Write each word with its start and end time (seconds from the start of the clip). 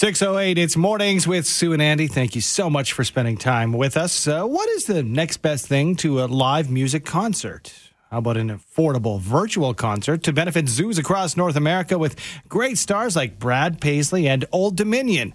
608, 0.00 0.58
it's 0.58 0.76
mornings 0.76 1.26
with 1.26 1.44
Sue 1.44 1.72
and 1.72 1.82
Andy. 1.82 2.06
Thank 2.06 2.36
you 2.36 2.40
so 2.40 2.70
much 2.70 2.92
for 2.92 3.02
spending 3.02 3.36
time 3.36 3.72
with 3.72 3.96
us. 3.96 4.28
Uh, 4.28 4.44
what 4.44 4.68
is 4.68 4.84
the 4.84 5.02
next 5.02 5.38
best 5.38 5.66
thing 5.66 5.96
to 5.96 6.22
a 6.22 6.26
live 6.26 6.70
music 6.70 7.04
concert? 7.04 7.74
How 8.08 8.18
about 8.18 8.36
an 8.36 8.48
affordable 8.48 9.20
virtual 9.20 9.74
concert 9.74 10.22
to 10.22 10.32
benefit 10.32 10.68
zoos 10.68 10.98
across 10.98 11.36
North 11.36 11.56
America 11.56 11.98
with 11.98 12.14
great 12.48 12.78
stars 12.78 13.16
like 13.16 13.40
Brad 13.40 13.80
Paisley 13.80 14.28
and 14.28 14.44
Old 14.52 14.76
Dominion? 14.76 15.34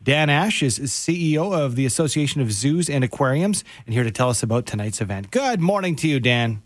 Dan 0.00 0.30
Ashe 0.30 0.62
is 0.62 0.78
CEO 0.78 1.52
of 1.52 1.74
the 1.74 1.84
Association 1.84 2.40
of 2.40 2.52
Zoos 2.52 2.88
and 2.88 3.02
Aquariums 3.02 3.64
and 3.84 3.94
here 3.94 4.04
to 4.04 4.12
tell 4.12 4.30
us 4.30 4.44
about 4.44 4.64
tonight's 4.64 5.00
event. 5.00 5.32
Good 5.32 5.60
morning 5.60 5.96
to 5.96 6.06
you, 6.06 6.20
Dan. 6.20 6.62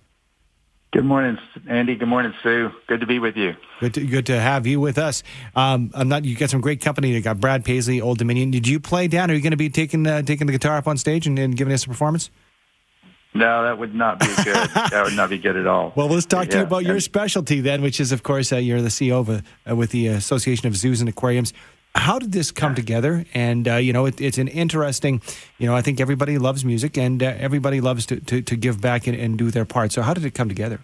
Good 0.90 1.04
morning, 1.04 1.36
Andy. 1.68 1.96
Good 1.96 2.08
morning, 2.08 2.32
Sue. 2.42 2.70
Good 2.86 3.00
to 3.00 3.06
be 3.06 3.18
with 3.18 3.36
you. 3.36 3.54
Good 3.78 3.92
to, 3.94 4.06
good 4.06 4.26
to 4.26 4.40
have 4.40 4.66
you 4.66 4.80
with 4.80 4.96
us. 4.96 5.22
Um, 5.54 5.90
I'm 5.92 6.08
not. 6.08 6.24
You 6.24 6.34
got 6.34 6.48
some 6.48 6.62
great 6.62 6.80
company. 6.80 7.10
You 7.10 7.20
got 7.20 7.38
Brad 7.38 7.62
Paisley, 7.62 8.00
Old 8.00 8.16
Dominion. 8.16 8.50
Did 8.50 8.66
you 8.66 8.80
play 8.80 9.06
down? 9.06 9.30
Are 9.30 9.34
you 9.34 9.42
going 9.42 9.50
to 9.50 9.58
be 9.58 9.68
taking 9.68 10.06
uh, 10.06 10.22
taking 10.22 10.46
the 10.46 10.52
guitar 10.52 10.78
up 10.78 10.88
on 10.88 10.96
stage 10.96 11.26
and, 11.26 11.38
and, 11.38 11.54
giving 11.54 11.74
us 11.74 11.84
a 11.84 11.88
performance? 11.88 12.30
No, 13.34 13.64
that 13.64 13.78
would 13.78 13.94
not 13.94 14.18
be 14.18 14.28
good. 14.42 14.46
that 14.74 15.02
would 15.04 15.14
not 15.14 15.28
be 15.28 15.36
good 15.36 15.56
at 15.56 15.66
all. 15.66 15.92
Well, 15.94 16.08
let's 16.08 16.24
talk 16.24 16.46
yeah. 16.46 16.52
to 16.52 16.56
you 16.58 16.64
about 16.64 16.84
your 16.84 17.00
specialty 17.00 17.60
then, 17.60 17.82
which 17.82 18.00
is, 18.00 18.10
of 18.10 18.22
course, 18.22 18.50
uh, 18.50 18.56
you're 18.56 18.80
the 18.80 18.88
CEO 18.88 19.20
of, 19.20 19.44
uh, 19.70 19.76
with 19.76 19.90
the 19.90 20.06
Association 20.06 20.66
of 20.66 20.74
Zoos 20.74 21.00
and 21.00 21.08
Aquariums 21.08 21.52
how 21.94 22.18
did 22.18 22.32
this 22.32 22.50
come 22.50 22.74
together? 22.74 23.24
And 23.34 23.66
uh, 23.66 23.76
you 23.76 23.92
know, 23.92 24.06
it, 24.06 24.20
it's 24.20 24.38
an 24.38 24.48
interesting. 24.48 25.20
You 25.58 25.66
know, 25.66 25.74
I 25.74 25.82
think 25.82 26.00
everybody 26.00 26.38
loves 26.38 26.64
music, 26.64 26.96
and 26.96 27.22
uh, 27.22 27.34
everybody 27.38 27.80
loves 27.80 28.06
to, 28.06 28.20
to, 28.20 28.42
to 28.42 28.56
give 28.56 28.80
back 28.80 29.06
and, 29.06 29.16
and, 29.16 29.36
do 29.38 29.50
their 29.50 29.64
part. 29.64 29.92
So, 29.92 30.02
how 30.02 30.14
did 30.14 30.24
it 30.24 30.32
come 30.32 30.48
together? 30.48 30.80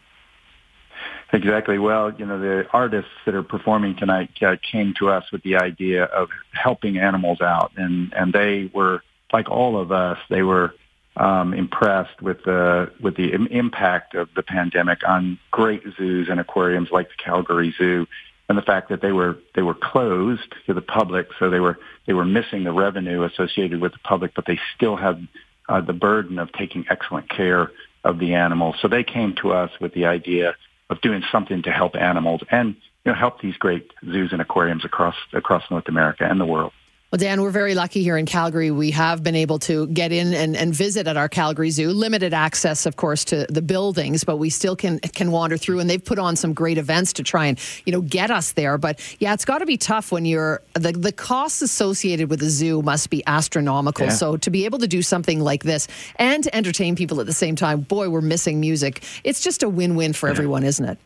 Exactly. 1.33 1.79
Well, 1.79 2.13
you 2.13 2.27
know, 2.27 2.39
the 2.39 2.67
artists 2.73 3.11
that 3.27 3.35
are 3.35 3.43
performing 3.43 3.97
tonight 3.97 4.31
uh, 4.43 4.57
came 4.71 4.95
to 4.99 5.11
us 5.11 5.25
with 5.33 5.43
the 5.43 5.57
idea 5.57 6.05
of 6.05 6.31
helping 6.53 6.99
animals 6.99 7.41
out, 7.41 7.73
and 7.77 8.13
and 8.15 8.33
they 8.33 8.71
were 8.73 9.03
like 9.33 9.51
all 9.51 9.81
of 9.81 9.93
us. 9.93 10.19
They 10.31 10.43
were 10.43 10.75
um, 11.17 11.55
impressed 11.55 12.21
with 12.23 12.43
the 12.45 12.93
with 13.01 13.17
the 13.17 13.33
impact 13.33 14.15
of 14.15 14.29
the 14.35 14.43
pandemic 14.43 15.07
on 15.07 15.39
great 15.51 15.83
zoos 15.97 16.29
and 16.29 16.41
aquariums 16.41 16.91
like 16.91 17.09
the 17.09 17.23
Calgary 17.23 17.75
Zoo 17.77 18.07
and 18.49 18.59
the 18.59 18.63
fact 18.63 18.91
that 18.91 19.01
they 19.01 19.13
were 19.13 19.39
they 19.55 19.63
were 19.63 19.75
closed 19.75 20.55
to 20.67 20.75
the 20.75 20.83
public, 20.83 21.29
so 21.39 21.51
they 21.51 21.61
were 21.61 21.79
they 22.07 22.13
were 22.13 22.25
missing 22.25 22.65
the 22.65 22.73
revenue 22.73 23.23
associated 23.23 23.81
with 23.81 23.93
the 23.93 23.99
public, 23.99 24.33
but 24.35 24.45
they 24.47 24.59
still 24.77 24.97
had 24.97 25.27
uh, 25.69 25.81
the 25.81 25.93
burden 25.93 26.39
of 26.39 26.53
taking 26.53 26.85
excellent 26.91 27.29
care 27.31 27.71
of 28.05 28.19
the 28.19 28.35
animals. 28.35 28.77
So 28.83 28.89
they 28.89 29.03
came 29.03 29.35
to 29.43 29.53
us 29.53 29.71
with 29.81 29.95
the 29.95 30.07
idea 30.07 30.57
of 30.91 31.01
doing 31.01 31.23
something 31.33 31.63
to 31.63 31.71
help 31.71 31.97
animals 31.97 32.43
and 32.51 32.77
you 33.05 33.13
know 33.13 33.15
help 33.15 33.41
these 33.41 33.57
great 33.57 33.91
zoos 34.05 34.33
and 34.33 34.43
aquariums 34.43 34.85
across 34.85 35.17
across 35.33 35.63
North 35.71 35.89
America 35.89 36.27
and 36.29 36.41
the 36.41 36.47
world. 36.47 36.73
Well, 37.15 37.21
Dan, 37.21 37.43
we're 37.43 37.51
very 37.51 37.77
lucky 37.77 38.03
here 38.03 38.17
in 38.17 38.27
Calgary. 38.27 38.73
We 38.73 38.91
have 38.91 39.23
been 39.23 39.37
able 39.37 39.61
to 39.61 39.87
get 39.87 40.11
in 40.11 40.35
and, 40.35 40.57
and 40.57 40.75
visit 40.75 41.07
at 41.07 41.17
our 41.17 41.29
Calgary 41.29 41.71
Zoo. 41.71 41.91
Limited 41.91 42.35
access, 42.35 42.87
of 42.87 42.97
course, 42.97 43.25
to 43.27 43.47
the 43.49 43.63
buildings, 43.63 44.25
but 44.25 44.39
we 44.39 44.51
still 44.51 44.75
can 44.75 44.99
can 44.99 45.31
wander 45.31 45.57
through. 45.57 45.79
And 45.79 45.89
they've 45.89 46.05
put 46.05 46.19
on 46.19 46.35
some 46.35 46.53
great 46.53 46.77
events 46.77 47.13
to 47.13 47.23
try 47.23 47.47
and 47.47 47.57
you 47.87 47.93
know 47.93 48.01
get 48.01 48.33
us 48.33 48.55
there. 48.55 48.79
But 48.79 48.99
yeah, 49.21 49.33
it's 49.33 49.45
got 49.45 49.59
to 49.59 49.65
be 49.65 49.77
tough 49.77 50.11
when 50.11 50.25
you're 50.25 50.61
the 50.73 50.91
the 50.91 51.13
costs 51.13 51.63
associated 51.63 52.31
with 52.31 52.41
the 52.41 52.51
zoo 52.51 52.83
must 52.83 53.11
be 53.11 53.23
astronomical. 53.29 54.07
Yeah. 54.07 54.13
So 54.13 54.37
to 54.37 54.51
be 54.51 54.65
able 54.65 54.81
to 54.81 54.89
do 54.89 55.01
something 55.01 55.39
like 55.39 55.63
this 55.63 55.87
and 56.17 56.43
to 56.43 56.53
entertain 56.53 56.97
people 56.97 57.21
at 57.21 57.27
the 57.27 57.33
same 57.33 57.55
time, 57.55 57.83
boy, 57.83 58.09
we're 58.09 58.23
missing 58.23 58.59
music. 58.59 59.05
It's 59.23 59.41
just 59.41 59.63
a 59.63 59.69
win 59.69 59.95
win 59.95 60.15
for 60.15 60.27
yeah. 60.27 60.33
everyone, 60.33 60.65
isn't 60.65 60.85
it? 60.85 60.99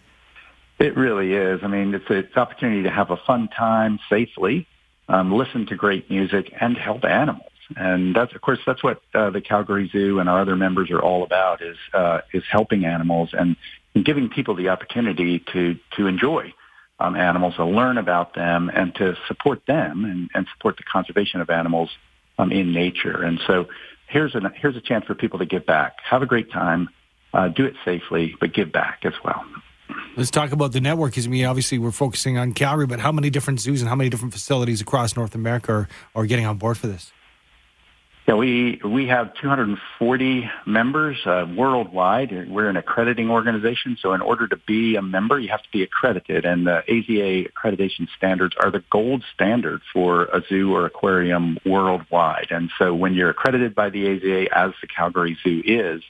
It 0.78 0.96
really 0.96 1.34
is. 1.34 1.60
I 1.62 1.66
mean, 1.66 1.92
it's 1.92 2.08
an 2.08 2.26
opportunity 2.34 2.84
to 2.84 2.90
have 2.90 3.10
a 3.10 3.18
fun 3.18 3.48
time 3.48 3.98
safely 4.08 4.66
um, 5.08 5.32
listen 5.32 5.66
to 5.66 5.76
great 5.76 6.10
music, 6.10 6.52
and 6.60 6.76
help 6.76 7.04
animals. 7.04 7.52
And 7.76 8.14
that's, 8.14 8.34
of 8.34 8.40
course, 8.40 8.58
that's 8.66 8.82
what 8.82 9.02
uh, 9.14 9.30
the 9.30 9.40
Calgary 9.40 9.88
Zoo 9.92 10.20
and 10.20 10.28
our 10.28 10.40
other 10.40 10.56
members 10.56 10.90
are 10.90 11.00
all 11.00 11.22
about: 11.22 11.62
is 11.62 11.76
uh, 11.92 12.20
is 12.32 12.42
helping 12.50 12.84
animals 12.84 13.30
and, 13.32 13.56
and 13.94 14.04
giving 14.04 14.28
people 14.28 14.54
the 14.54 14.68
opportunity 14.68 15.44
to 15.52 15.76
to 15.96 16.06
enjoy 16.06 16.52
um, 16.98 17.14
animals, 17.14 17.56
to 17.56 17.64
learn 17.66 17.98
about 17.98 18.34
them, 18.34 18.70
and 18.74 18.94
to 18.96 19.16
support 19.26 19.62
them 19.66 20.04
and, 20.04 20.30
and 20.34 20.46
support 20.56 20.76
the 20.76 20.82
conservation 20.84 21.40
of 21.40 21.50
animals 21.50 21.90
um, 22.38 22.52
in 22.52 22.72
nature. 22.72 23.22
And 23.22 23.38
so, 23.46 23.66
here's 24.06 24.34
a 24.34 24.40
here's 24.56 24.76
a 24.76 24.80
chance 24.80 25.04
for 25.04 25.14
people 25.14 25.38
to 25.40 25.46
give 25.46 25.66
back, 25.66 25.96
have 26.08 26.22
a 26.22 26.26
great 26.26 26.50
time, 26.50 26.88
uh, 27.34 27.48
do 27.48 27.66
it 27.66 27.74
safely, 27.84 28.34
but 28.40 28.54
give 28.54 28.72
back 28.72 29.00
as 29.04 29.14
well. 29.22 29.44
Let's 30.18 30.32
talk 30.32 30.50
about 30.50 30.72
the 30.72 30.80
network. 30.80 31.12
Because 31.12 31.26
I 31.26 31.30
mean, 31.30 31.44
obviously, 31.44 31.78
we're 31.78 31.92
focusing 31.92 32.38
on 32.38 32.52
Calgary, 32.52 32.88
but 32.88 32.98
how 32.98 33.12
many 33.12 33.30
different 33.30 33.60
zoos 33.60 33.82
and 33.82 33.88
how 33.88 33.94
many 33.94 34.10
different 34.10 34.34
facilities 34.34 34.80
across 34.80 35.14
North 35.14 35.36
America 35.36 35.72
are, 35.72 35.88
are 36.16 36.26
getting 36.26 36.44
on 36.44 36.58
board 36.58 36.76
for 36.76 36.88
this? 36.88 37.12
Yeah, 38.26 38.34
we 38.34 38.80
we 38.84 39.06
have 39.06 39.32
240 39.34 40.50
members 40.66 41.24
uh, 41.24 41.46
worldwide. 41.56 42.50
We're 42.50 42.68
an 42.68 42.76
accrediting 42.76 43.30
organization, 43.30 43.96
so 44.02 44.12
in 44.12 44.20
order 44.20 44.48
to 44.48 44.56
be 44.56 44.96
a 44.96 45.02
member, 45.02 45.38
you 45.38 45.50
have 45.50 45.62
to 45.62 45.70
be 45.72 45.84
accredited, 45.84 46.44
and 46.44 46.66
the 46.66 46.82
AZA 46.88 47.52
accreditation 47.52 48.08
standards 48.16 48.56
are 48.60 48.72
the 48.72 48.82
gold 48.90 49.24
standard 49.32 49.82
for 49.92 50.24
a 50.24 50.42
zoo 50.48 50.74
or 50.74 50.84
aquarium 50.84 51.58
worldwide. 51.64 52.48
And 52.50 52.70
so, 52.76 52.92
when 52.92 53.14
you're 53.14 53.30
accredited 53.30 53.76
by 53.76 53.90
the 53.90 54.04
AZA, 54.06 54.48
as 54.48 54.72
the 54.80 54.88
Calgary 54.88 55.38
Zoo 55.44 55.62
is, 55.64 56.02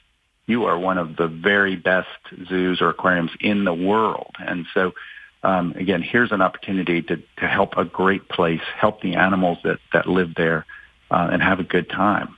you 0.49 0.65
are 0.65 0.77
one 0.77 0.97
of 0.97 1.15
the 1.15 1.27
very 1.27 1.75
best 1.75 2.07
zoos 2.47 2.81
or 2.81 2.89
aquariums 2.89 3.31
in 3.39 3.65
the 3.65 3.73
world. 3.73 4.35
And 4.39 4.65
so, 4.73 4.93
um, 5.43 5.73
again, 5.77 6.01
here's 6.01 6.31
an 6.31 6.41
opportunity 6.41 7.03
to, 7.03 7.17
to 7.37 7.47
help 7.47 7.77
a 7.77 7.85
great 7.85 8.27
place, 8.27 8.61
help 8.75 9.01
the 9.01 9.15
animals 9.15 9.59
that, 9.63 9.77
that 9.93 10.07
live 10.07 10.33
there, 10.35 10.65
uh, 11.11 11.29
and 11.31 11.41
have 11.41 11.59
a 11.59 11.63
good 11.63 11.89
time. 11.89 12.35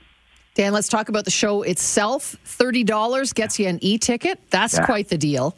Dan, 0.54 0.74
let's 0.74 0.88
talk 0.88 1.08
about 1.08 1.24
the 1.24 1.30
show 1.30 1.62
itself. 1.62 2.36
$30 2.44 3.34
gets 3.34 3.58
you 3.58 3.66
an 3.66 3.78
e 3.80 3.96
ticket. 3.96 4.38
That's 4.50 4.74
yeah. 4.74 4.84
quite 4.84 5.08
the 5.08 5.16
deal. 5.16 5.56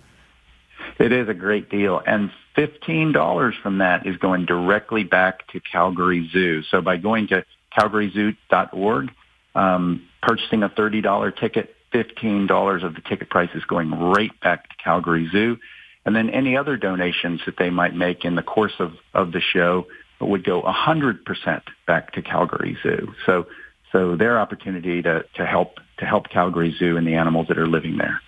It 1.00 1.10
is 1.10 1.28
a 1.28 1.34
great 1.34 1.69
deal. 1.69 2.00
And 2.06 2.31
$15 2.56 3.60
from 3.60 3.78
that 3.78 4.06
is 4.06 4.16
going 4.19 4.47
directly 4.47 5.03
back 5.03 5.48
to 5.48 5.60
Calgary 5.60 6.28
Zoo. 6.32 6.62
So 6.62 6.81
by 6.81 6.98
going 6.98 7.26
to 7.28 7.44
calgaryzoo.org, 7.76 9.10
um, 9.56 10.09
purchasing 10.22 10.62
a 10.62 10.69
$30 10.69 11.36
ticket, 11.36 11.74
$15 11.94 12.82
of 12.84 12.94
the 12.94 13.00
ticket 13.00 13.31
price 13.31 13.50
is 13.55 13.65
going 13.65 13.91
right 13.91 14.38
back 14.41 14.69
to 14.69 14.75
Calgary 14.82 15.28
Zoo. 15.31 15.59
And 16.05 16.15
then 16.15 16.28
any 16.31 16.56
other 16.56 16.77
donations 16.77 17.41
that 17.47 17.56
they 17.56 17.71
might 17.71 17.94
make 17.94 18.25
in 18.25 18.34
the 18.34 18.43
course 18.43 18.75
of, 18.78 18.93
of 19.15 19.32
the 19.32 19.41
show 19.41 19.87
would 20.21 20.44
go 20.44 20.62
100% 20.62 21.62
back 21.87 22.12
to 22.12 22.22
Calgary 22.22 22.77
Zoo. 22.83 23.15
So, 23.27 23.47
so 23.93 24.16
their 24.16 24.38
opportunity 24.38 25.03
to, 25.03 25.25
to 25.37 25.47
help, 25.47 25.77
to 25.99 26.04
help 26.04 26.28
Calgary 26.28 26.75
Zoo 26.78 26.97
and 26.97 27.06
the 27.06 27.15
animals 27.15 27.49
that 27.49 27.59
are 27.59 27.66
living 27.66 27.97
there. 27.97 28.21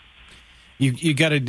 You, 0.79 0.93
you 0.93 1.15
got 1.15 1.31
to 1.31 1.41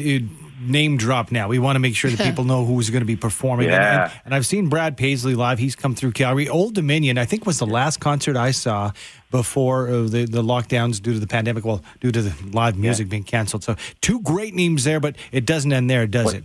name 0.60 0.98
drop 0.98 1.32
now. 1.32 1.48
We 1.48 1.60
want 1.60 1.76
to 1.76 1.80
make 1.80 1.96
sure 1.96 2.10
that 2.10 2.20
people 2.26 2.44
know 2.44 2.66
who's 2.66 2.90
going 2.90 3.02
to 3.02 3.06
be 3.08 3.16
performing. 3.16 3.70
Yeah. 3.70 4.06
And, 4.06 4.22
and, 4.26 4.36
I've 4.36 4.46
seen 4.46 4.70
Brad 4.70 4.98
Paisley 4.98 5.36
live. 5.36 5.60
He's 5.60 5.76
come 5.76 5.96
through 5.96 6.14
Calgary. 6.14 6.50
Old 6.50 6.74
Dominion, 6.76 7.18
I 7.18 7.26
think, 7.26 7.46
was 7.46 7.60
the 7.60 7.68
last 7.68 8.00
concert 8.00 8.36
I 8.36 8.52
saw 8.52 8.92
before 9.32 9.90
uh, 9.90 10.02
the, 10.04 10.26
the 10.26 10.42
lockdowns 10.42 11.02
due 11.02 11.14
to 11.14 11.20
the 11.20 11.28
pandemic. 11.28 11.66
Well, 11.66 11.84
due 12.00 12.12
to 12.12 12.22
the 12.22 12.52
live 12.52 12.78
music 12.78 13.08
yeah. 13.08 13.12
being 13.12 13.24
canceled. 13.24 13.64
So 13.64 13.76
two 14.02 14.20
great 14.22 14.54
names 14.54 14.84
there, 14.84 15.00
but 15.00 15.16
it 15.32 15.46
doesn't 15.46 15.72
end 15.72 15.90
there, 15.90 16.08
does 16.08 16.26
what? 16.26 16.36
it? 16.36 16.44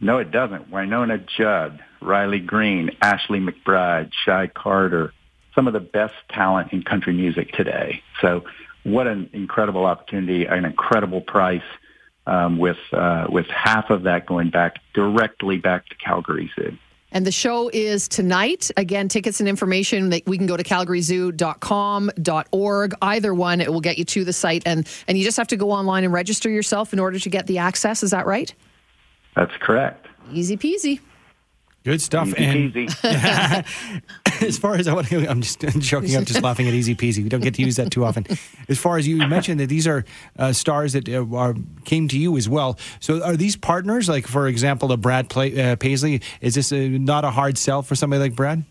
No, 0.00 0.18
it 0.18 0.30
doesn't. 0.30 0.70
Wynonna 0.70 1.24
Judd, 1.26 1.82
Riley 2.02 2.40
Green, 2.40 2.90
Ashley 3.00 3.40
McBryde, 3.40 4.10
Shy 4.24 4.48
Carter, 4.48 5.12
some 5.54 5.66
of 5.66 5.72
the 5.72 5.80
best 5.80 6.14
talent 6.30 6.72
in 6.72 6.82
country 6.82 7.14
music 7.14 7.52
today. 7.52 8.02
So 8.20 8.44
what 8.84 9.06
an 9.06 9.30
incredible 9.32 9.86
opportunity, 9.86 10.46
an 10.46 10.64
incredible 10.64 11.20
price 11.20 11.62
um, 12.26 12.58
with 12.58 12.78
uh, 12.92 13.26
with 13.28 13.46
half 13.46 13.90
of 13.90 14.04
that 14.04 14.26
going 14.26 14.50
back 14.50 14.76
directly 14.94 15.58
back 15.58 15.86
to 15.88 15.94
Calgary 15.96 16.50
Zoo. 16.54 16.76
And 17.14 17.24
the 17.24 17.32
show 17.32 17.70
is 17.72 18.08
tonight. 18.08 18.72
Again, 18.76 19.08
tickets 19.08 19.38
and 19.38 19.48
information 19.48 20.10
that 20.10 20.26
we 20.26 20.36
can 20.36 20.48
go 20.48 20.56
to 20.56 20.64
calgaryzoo.com.org. 20.64 22.94
Either 23.02 23.34
one, 23.34 23.60
it 23.60 23.72
will 23.72 23.80
get 23.80 23.98
you 23.98 24.04
to 24.04 24.24
the 24.24 24.32
site. 24.32 24.64
And, 24.66 24.88
and 25.06 25.16
you 25.16 25.22
just 25.22 25.36
have 25.36 25.46
to 25.48 25.56
go 25.56 25.70
online 25.70 26.02
and 26.02 26.12
register 26.12 26.50
yourself 26.50 26.92
in 26.92 26.98
order 26.98 27.20
to 27.20 27.30
get 27.30 27.46
the 27.46 27.58
access. 27.58 28.02
Is 28.02 28.10
that 28.10 28.26
right? 28.26 28.52
That's 29.36 29.56
correct. 29.60 30.08
Easy 30.32 30.56
peasy. 30.56 30.98
Good 31.84 32.02
stuff. 32.02 32.36
Easy 32.36 32.88
and 33.02 33.02
as 34.40 34.58
far 34.58 34.74
as 34.74 34.88
I 34.88 34.94
want 34.94 35.08
to, 35.08 35.28
I'm 35.28 35.40
just 35.40 35.60
joking. 35.78 36.16
I'm 36.16 36.24
just 36.24 36.42
laughing 36.42 36.68
at 36.68 36.74
easy 36.74 36.94
peasy. 36.94 37.22
We 37.22 37.28
don't 37.28 37.40
get 37.40 37.54
to 37.54 37.62
use 37.62 37.76
that 37.76 37.90
too 37.90 38.04
often. 38.04 38.26
As 38.68 38.78
far 38.78 38.96
as 38.96 39.06
you 39.06 39.16
mentioned 39.18 39.60
that 39.60 39.68
these 39.68 39.86
are 39.86 40.04
uh, 40.38 40.52
stars 40.52 40.94
that 40.94 41.08
uh, 41.08 41.26
are, 41.36 41.54
came 41.84 42.08
to 42.08 42.18
you 42.18 42.36
as 42.38 42.48
well. 42.48 42.78
So 42.98 43.22
are 43.22 43.36
these 43.36 43.56
partners? 43.56 44.08
Like 44.08 44.26
for 44.26 44.48
example, 44.48 44.90
a 44.90 44.96
Brad 44.96 45.28
Play, 45.28 45.60
uh, 45.60 45.76
Paisley. 45.76 46.22
Is 46.40 46.54
this 46.54 46.72
a, 46.72 46.88
not 46.88 47.24
a 47.24 47.30
hard 47.30 47.58
sell 47.58 47.82
for 47.82 47.94
somebody 47.94 48.22
like 48.22 48.34
Brad? 48.34 48.64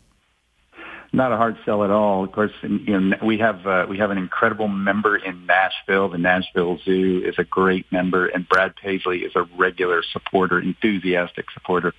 Not 1.15 1.31
a 1.31 1.38
hard 1.38 1.57
sell 1.63 1.83
at 1.83 1.92
all. 1.92 2.24
Of 2.24 2.31
course, 2.31 2.51
you 2.63 3.00
know, 3.00 3.18
we 3.24 3.38
have 3.38 3.68
uh, 3.68 3.86
we 3.88 4.00
have 4.00 4.10
an 4.10 4.18
incredible 4.18 4.68
member 4.68 5.15
in 5.15 5.45
Nashville. 5.45 6.10
The 6.10 6.18
Nashville 6.18 6.80
Zoo 6.83 7.21
is 7.24 7.36
a 7.38 7.44
great 7.44 7.86
member, 7.92 8.25
and 8.25 8.50
Brad 8.50 8.75
Paisley 8.75 9.19
is 9.19 9.36
a 9.36 9.44
regular 9.56 10.01
supporter, 10.12 10.60
enthusiastic 10.60 11.51
supporter 11.51 11.94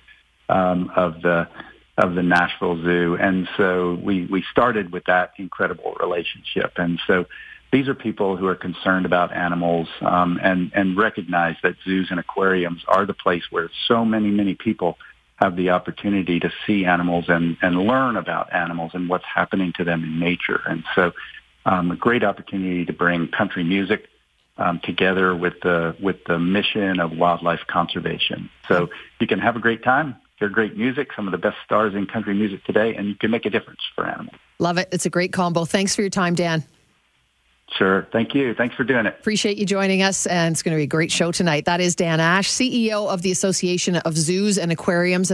um, 0.49 0.91
of 0.97 1.21
the 1.21 1.47
of 1.97 2.15
the 2.15 2.23
Nashville 2.23 2.81
Zoo. 2.81 3.17
And 3.19 3.47
so 3.57 3.97
we, 4.01 4.25
we 4.25 4.43
started 4.51 4.91
with 4.91 5.05
that 5.05 5.33
incredible 5.37 5.95
relationship. 5.99 6.73
And 6.77 6.99
so 7.07 7.25
these 7.71 7.87
are 7.87 7.95
people 7.95 8.37
who 8.37 8.47
are 8.47 8.55
concerned 8.55 9.05
about 9.05 9.33
animals 9.33 9.87
um, 10.01 10.39
and, 10.41 10.71
and 10.75 10.97
recognize 10.97 11.55
that 11.63 11.75
zoos 11.83 12.07
and 12.11 12.19
aquariums 12.19 12.83
are 12.87 13.05
the 13.05 13.13
place 13.13 13.43
where 13.49 13.69
so 13.87 14.05
many, 14.05 14.29
many 14.29 14.55
people 14.55 14.97
have 15.37 15.55
the 15.55 15.71
opportunity 15.71 16.39
to 16.39 16.51
see 16.65 16.85
animals 16.85 17.25
and, 17.27 17.57
and 17.61 17.77
learn 17.77 18.15
about 18.15 18.53
animals 18.53 18.91
and 18.93 19.09
what's 19.09 19.25
happening 19.25 19.73
to 19.73 19.83
them 19.83 20.03
in 20.03 20.19
nature. 20.19 20.61
And 20.65 20.83
so 20.95 21.11
um, 21.65 21.91
a 21.91 21.95
great 21.95 22.23
opportunity 22.23 22.85
to 22.85 22.93
bring 22.93 23.27
country 23.27 23.63
music 23.63 24.07
um, 24.57 24.79
together 24.83 25.35
with 25.35 25.59
the 25.61 25.95
with 25.99 26.23
the 26.25 26.39
mission 26.39 26.99
of 26.99 27.11
wildlife 27.11 27.61
conservation. 27.67 28.49
So 28.69 28.89
you 29.19 29.27
can 29.27 29.39
have 29.39 29.57
a 29.57 29.59
great 29.59 29.83
time, 29.83 30.15
great 30.49 30.77
music, 30.77 31.09
some 31.15 31.27
of 31.27 31.31
the 31.31 31.37
best 31.37 31.57
stars 31.63 31.93
in 31.93 32.05
country 32.07 32.33
music 32.33 32.63
today, 32.63 32.95
and 32.95 33.07
you 33.07 33.15
can 33.15 33.31
make 33.31 33.45
a 33.45 33.49
difference 33.49 33.81
for 33.95 34.05
animals. 34.05 34.37
Love 34.59 34.77
it. 34.77 34.89
It's 34.91 35.05
a 35.05 35.09
great 35.09 35.33
combo. 35.33 35.65
Thanks 35.65 35.95
for 35.95 36.01
your 36.01 36.09
time, 36.09 36.35
Dan. 36.35 36.63
Sure. 37.71 38.07
Thank 38.11 38.35
you. 38.35 38.53
Thanks 38.53 38.75
for 38.75 38.83
doing 38.83 39.05
it. 39.05 39.15
Appreciate 39.19 39.57
you 39.57 39.65
joining 39.65 40.03
us. 40.03 40.27
And 40.27 40.53
it's 40.53 40.61
going 40.61 40.73
to 40.75 40.79
be 40.79 40.83
a 40.83 40.87
great 40.87 41.11
show 41.11 41.31
tonight. 41.31 41.65
That 41.65 41.81
is 41.81 41.95
Dan 41.95 42.19
Ashe, 42.19 42.49
CEO 42.49 43.07
of 43.09 43.21
the 43.21 43.31
Association 43.31 43.95
of 43.97 44.15
Zoos 44.15 44.57
and 44.57 44.71
Aquariums. 44.71 45.31